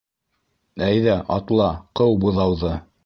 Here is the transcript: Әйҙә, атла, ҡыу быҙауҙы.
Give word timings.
Әйҙә, 0.87 1.17
атла, 1.35 1.67
ҡыу 2.01 2.17
быҙауҙы. 2.25 2.73